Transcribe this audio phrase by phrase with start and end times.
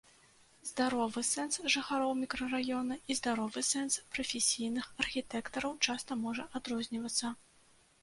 [0.69, 7.27] Здаровы сэнс жыхароў мікрараёна і здаровы сэнс прафесійных архітэктараў часта можа адрознівацца.